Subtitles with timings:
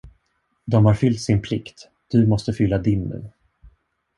[0.65, 3.31] De har fyllt sin plikt, du måste fylla din nu.